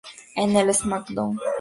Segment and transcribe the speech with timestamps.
[0.35, 1.37] En el "SmackDown!